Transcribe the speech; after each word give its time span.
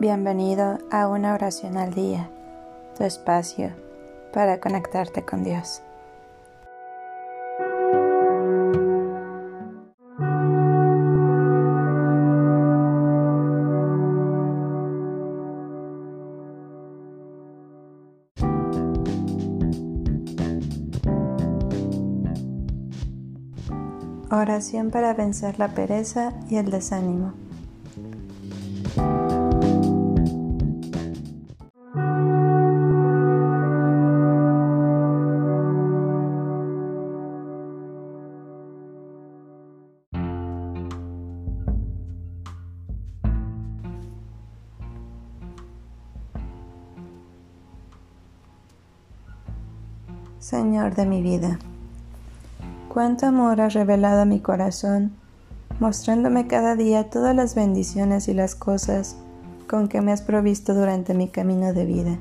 Bienvenido 0.00 0.78
a 0.90 1.08
una 1.08 1.34
oración 1.34 1.76
al 1.76 1.92
día, 1.92 2.30
tu 2.96 3.04
espacio 3.04 3.70
para 4.32 4.58
conectarte 4.58 5.26
con 5.26 5.44
Dios. 5.44 5.82
Oración 24.30 24.90
para 24.90 25.12
vencer 25.12 25.58
la 25.58 25.68
pereza 25.74 26.32
y 26.48 26.56
el 26.56 26.70
desánimo. 26.70 27.49
Señor 50.40 50.94
de 50.94 51.04
mi 51.04 51.20
vida, 51.20 51.58
cuánto 52.88 53.26
amor 53.26 53.60
has 53.60 53.74
revelado 53.74 54.22
a 54.22 54.24
mi 54.24 54.40
corazón, 54.40 55.12
mostrándome 55.80 56.46
cada 56.46 56.76
día 56.76 57.10
todas 57.10 57.36
las 57.36 57.54
bendiciones 57.54 58.26
y 58.26 58.32
las 58.32 58.54
cosas 58.54 59.18
con 59.68 59.86
que 59.86 60.00
me 60.00 60.12
has 60.12 60.22
provisto 60.22 60.72
durante 60.72 61.12
mi 61.12 61.28
camino 61.28 61.74
de 61.74 61.84
vida. 61.84 62.18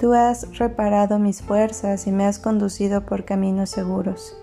Tú 0.00 0.14
has 0.14 0.58
reparado 0.58 1.20
mis 1.20 1.42
fuerzas 1.42 2.08
y 2.08 2.10
me 2.10 2.26
has 2.26 2.40
conducido 2.40 3.06
por 3.06 3.24
caminos 3.24 3.70
seguros. 3.70 4.36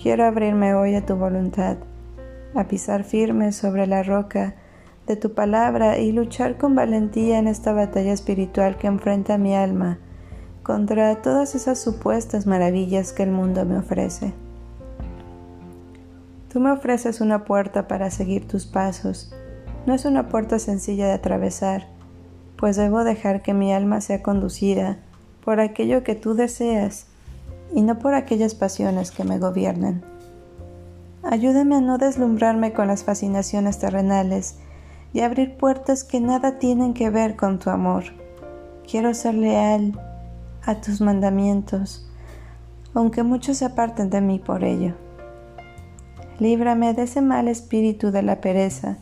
Quiero 0.00 0.26
abrirme 0.26 0.74
hoy 0.74 0.94
a 0.96 1.06
tu 1.06 1.16
voluntad, 1.16 1.78
a 2.54 2.64
pisar 2.64 3.04
firme 3.04 3.52
sobre 3.52 3.86
la 3.86 4.02
roca 4.02 4.54
de 5.06 5.16
tu 5.16 5.32
palabra 5.32 5.96
y 5.96 6.12
luchar 6.12 6.58
con 6.58 6.74
valentía 6.74 7.38
en 7.38 7.48
esta 7.48 7.72
batalla 7.72 8.12
espiritual 8.12 8.76
que 8.76 8.86
enfrenta 8.86 9.38
mi 9.38 9.56
alma 9.56 9.98
contra 10.64 11.20
todas 11.20 11.54
esas 11.54 11.78
supuestas 11.78 12.46
maravillas 12.46 13.12
que 13.12 13.22
el 13.22 13.30
mundo 13.30 13.64
me 13.66 13.78
ofrece. 13.78 14.32
Tú 16.50 16.58
me 16.58 16.72
ofreces 16.72 17.20
una 17.20 17.44
puerta 17.44 17.86
para 17.86 18.10
seguir 18.10 18.48
tus 18.48 18.64
pasos. 18.64 19.30
No 19.86 19.92
es 19.92 20.06
una 20.06 20.28
puerta 20.28 20.58
sencilla 20.58 21.06
de 21.06 21.12
atravesar, 21.12 21.86
pues 22.56 22.76
debo 22.76 23.04
dejar 23.04 23.42
que 23.42 23.52
mi 23.52 23.74
alma 23.74 24.00
sea 24.00 24.22
conducida 24.22 24.96
por 25.44 25.60
aquello 25.60 26.02
que 26.02 26.14
tú 26.14 26.34
deseas 26.34 27.06
y 27.74 27.82
no 27.82 27.98
por 27.98 28.14
aquellas 28.14 28.54
pasiones 28.54 29.10
que 29.10 29.24
me 29.24 29.38
gobiernan. 29.38 30.02
Ayúdame 31.22 31.76
a 31.76 31.80
no 31.82 31.98
deslumbrarme 31.98 32.72
con 32.72 32.88
las 32.88 33.04
fascinaciones 33.04 33.78
terrenales 33.78 34.56
y 35.12 35.20
abrir 35.20 35.58
puertas 35.58 36.04
que 36.04 36.20
nada 36.20 36.58
tienen 36.58 36.94
que 36.94 37.10
ver 37.10 37.36
con 37.36 37.58
tu 37.58 37.68
amor. 37.68 38.04
Quiero 38.86 39.12
ser 39.12 39.34
leal 39.34 39.92
a 40.66 40.76
tus 40.76 41.00
mandamientos, 41.00 42.06
aunque 42.94 43.22
muchos 43.22 43.58
se 43.58 43.64
aparten 43.64 44.10
de 44.10 44.20
mí 44.20 44.38
por 44.38 44.64
ello. 44.64 44.94
Líbrame 46.38 46.94
de 46.94 47.02
ese 47.02 47.20
mal 47.20 47.48
espíritu 47.48 48.10
de 48.10 48.22
la 48.22 48.40
pereza 48.40 48.98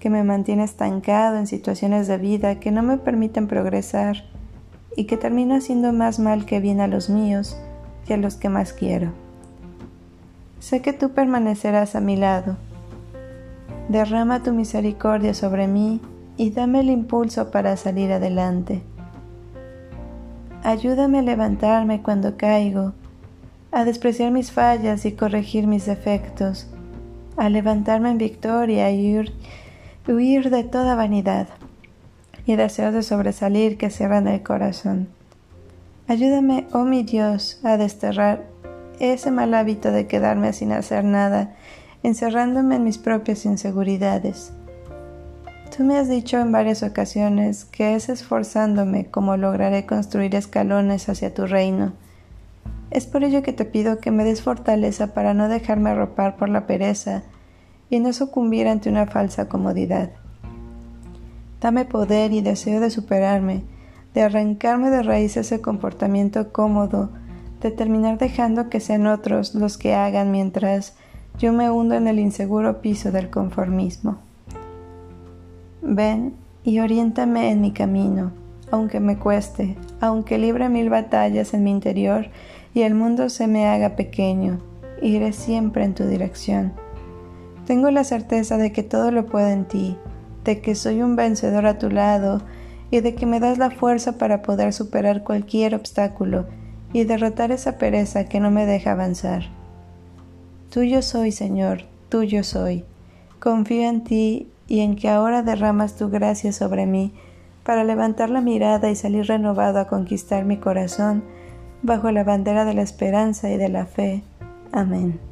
que 0.00 0.10
me 0.10 0.24
mantiene 0.24 0.64
estancado 0.64 1.36
en 1.36 1.46
situaciones 1.46 2.08
de 2.08 2.18
vida 2.18 2.58
que 2.58 2.72
no 2.72 2.82
me 2.82 2.96
permiten 2.96 3.46
progresar 3.46 4.24
y 4.96 5.04
que 5.04 5.16
termino 5.16 5.54
haciendo 5.54 5.92
más 5.92 6.18
mal 6.18 6.44
que 6.44 6.60
bien 6.60 6.80
a 6.80 6.86
los 6.86 7.08
míos 7.08 7.56
y 8.08 8.12
a 8.12 8.16
los 8.16 8.34
que 8.36 8.48
más 8.48 8.72
quiero. 8.72 9.12
Sé 10.58 10.80
que 10.80 10.92
tú 10.92 11.10
permanecerás 11.10 11.94
a 11.94 12.00
mi 12.00 12.16
lado. 12.16 12.56
Derrama 13.88 14.42
tu 14.42 14.52
misericordia 14.52 15.34
sobre 15.34 15.66
mí 15.66 16.00
y 16.36 16.50
dame 16.50 16.80
el 16.80 16.90
impulso 16.90 17.50
para 17.50 17.76
salir 17.76 18.12
adelante. 18.12 18.82
Ayúdame 20.64 21.18
a 21.18 21.22
levantarme 21.22 22.02
cuando 22.02 22.36
caigo, 22.36 22.92
a 23.72 23.84
despreciar 23.84 24.30
mis 24.30 24.52
fallas 24.52 25.04
y 25.04 25.12
corregir 25.12 25.66
mis 25.66 25.86
defectos, 25.86 26.68
a 27.36 27.48
levantarme 27.48 28.10
en 28.10 28.18
victoria 28.18 28.92
y 28.92 29.18
huir, 30.06 30.50
de 30.50 30.62
toda 30.62 30.94
vanidad 30.94 31.48
y 32.46 32.54
deseos 32.54 32.94
de 32.94 33.02
sobresalir 33.02 33.76
que 33.76 33.90
cierran 33.90 34.28
el 34.28 34.44
corazón. 34.44 35.08
Ayúdame, 36.06 36.68
oh 36.72 36.84
mi 36.84 37.02
Dios, 37.02 37.58
a 37.64 37.76
desterrar 37.76 38.44
ese 39.00 39.32
mal 39.32 39.54
hábito 39.54 39.90
de 39.90 40.06
quedarme 40.06 40.52
sin 40.52 40.70
hacer 40.70 41.02
nada, 41.02 41.56
encerrándome 42.04 42.76
en 42.76 42.84
mis 42.84 42.98
propias 42.98 43.46
inseguridades 43.46 44.52
Tú 45.74 45.84
me 45.84 45.96
has 45.96 46.06
dicho 46.06 46.38
en 46.38 46.52
varias 46.52 46.82
ocasiones 46.82 47.64
que 47.64 47.94
es 47.94 48.10
esforzándome 48.10 49.06
como 49.06 49.38
lograré 49.38 49.86
construir 49.86 50.34
escalones 50.34 51.08
hacia 51.08 51.32
tu 51.32 51.46
reino. 51.46 51.94
Es 52.90 53.06
por 53.06 53.24
ello 53.24 53.42
que 53.42 53.54
te 53.54 53.64
pido 53.64 53.98
que 53.98 54.10
me 54.10 54.22
des 54.22 54.42
fortaleza 54.42 55.14
para 55.14 55.32
no 55.32 55.48
dejarme 55.48 55.88
arropar 55.88 56.36
por 56.36 56.50
la 56.50 56.66
pereza 56.66 57.22
y 57.88 58.00
no 58.00 58.12
sucumbir 58.12 58.68
ante 58.68 58.90
una 58.90 59.06
falsa 59.06 59.48
comodidad. 59.48 60.10
Dame 61.62 61.86
poder 61.86 62.32
y 62.32 62.42
deseo 62.42 62.78
de 62.78 62.90
superarme, 62.90 63.64
de 64.12 64.20
arrancarme 64.20 64.90
de 64.90 65.02
raíz 65.02 65.38
ese 65.38 65.62
comportamiento 65.62 66.52
cómodo, 66.52 67.08
de 67.62 67.70
terminar 67.70 68.18
dejando 68.18 68.68
que 68.68 68.80
sean 68.80 69.06
otros 69.06 69.54
los 69.54 69.78
que 69.78 69.94
hagan 69.94 70.32
mientras 70.32 70.96
yo 71.38 71.54
me 71.54 71.70
hundo 71.70 71.94
en 71.94 72.08
el 72.08 72.18
inseguro 72.18 72.82
piso 72.82 73.10
del 73.10 73.30
conformismo. 73.30 74.18
Ven 75.94 76.34
y 76.64 76.78
oriéntame 76.78 77.50
en 77.50 77.60
mi 77.60 77.72
camino, 77.72 78.32
aunque 78.70 78.98
me 78.98 79.18
cueste, 79.18 79.76
aunque 80.00 80.38
libre 80.38 80.70
mil 80.70 80.88
batallas 80.88 81.52
en 81.52 81.64
mi 81.64 81.70
interior 81.70 82.28
y 82.72 82.80
el 82.80 82.94
mundo 82.94 83.28
se 83.28 83.46
me 83.46 83.66
haga 83.66 83.94
pequeño, 83.94 84.58
iré 85.02 85.34
siempre 85.34 85.84
en 85.84 85.94
tu 85.94 86.04
dirección. 86.04 86.72
Tengo 87.66 87.90
la 87.90 88.04
certeza 88.04 88.56
de 88.56 88.72
que 88.72 88.82
todo 88.82 89.10
lo 89.10 89.26
puedo 89.26 89.48
en 89.48 89.66
ti, 89.66 89.98
de 90.44 90.62
que 90.62 90.74
soy 90.74 91.02
un 91.02 91.14
vencedor 91.14 91.66
a 91.66 91.78
tu 91.78 91.90
lado 91.90 92.40
y 92.90 93.00
de 93.00 93.14
que 93.14 93.26
me 93.26 93.38
das 93.38 93.58
la 93.58 93.70
fuerza 93.70 94.16
para 94.16 94.40
poder 94.40 94.72
superar 94.72 95.22
cualquier 95.22 95.74
obstáculo 95.74 96.46
y 96.94 97.04
derrotar 97.04 97.52
esa 97.52 97.76
pereza 97.76 98.24
que 98.24 98.40
no 98.40 98.50
me 98.50 98.64
deja 98.64 98.92
avanzar. 98.92 99.44
Tuyo 100.70 101.02
soy, 101.02 101.32
Señor, 101.32 101.82
tuyo 102.08 102.44
soy. 102.44 102.86
Confío 103.38 103.88
en 103.88 104.04
ti 104.04 104.51
y 104.68 104.80
en 104.80 104.96
que 104.96 105.08
ahora 105.08 105.42
derramas 105.42 105.96
tu 105.96 106.10
gracia 106.10 106.52
sobre 106.52 106.86
mí 106.86 107.12
para 107.64 107.84
levantar 107.84 108.30
la 108.30 108.40
mirada 108.40 108.90
y 108.90 108.96
salir 108.96 109.26
renovado 109.26 109.78
a 109.78 109.86
conquistar 109.86 110.44
mi 110.44 110.56
corazón 110.56 111.22
bajo 111.82 112.10
la 112.10 112.24
bandera 112.24 112.64
de 112.64 112.74
la 112.74 112.82
esperanza 112.82 113.50
y 113.50 113.56
de 113.56 113.68
la 113.68 113.86
fe. 113.86 114.22
Amén. 114.72 115.31